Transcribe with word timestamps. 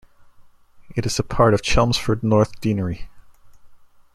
It 0.95 1.05
is 1.05 1.21
part 1.29 1.53
of 1.53 1.61
Chelmsford 1.61 2.23
North 2.23 2.59
Deanery. 2.59 3.07